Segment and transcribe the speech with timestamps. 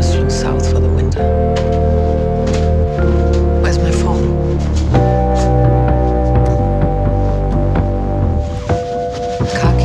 [0.00, 1.22] Western South for the winter.
[3.60, 4.24] Where's my phone?
[9.60, 9.79] Cock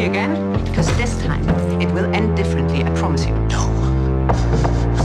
[0.00, 0.64] me again?
[0.64, 1.46] Because this time
[1.80, 3.34] it will end differently, I promise you.
[3.48, 3.68] No.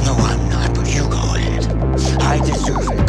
[0.05, 1.65] No, I'm not, but you go ahead.
[2.21, 3.04] I deserve it.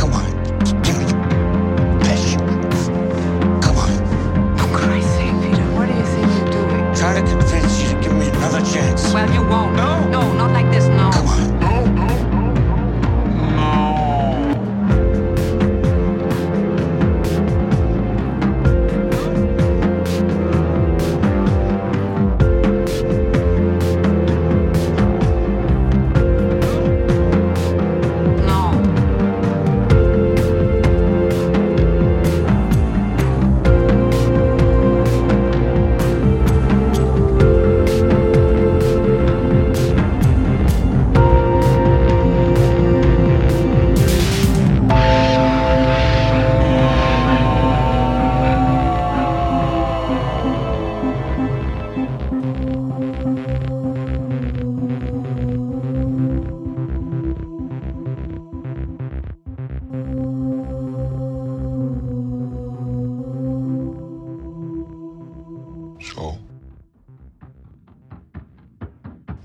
[66.15, 66.39] So,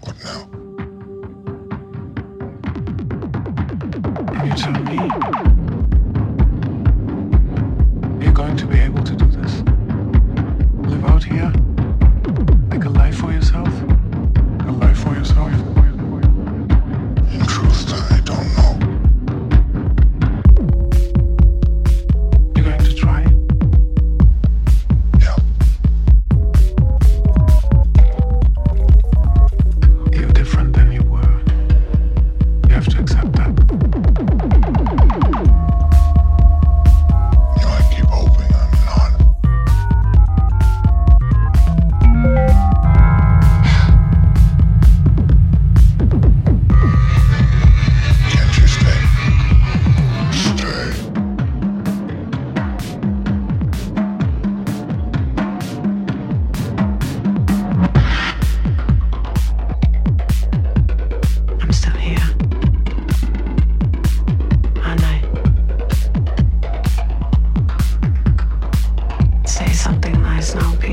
[0.02, 0.48] what now?
[4.46, 5.41] You tell me.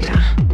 [0.08, 0.47] Yeah.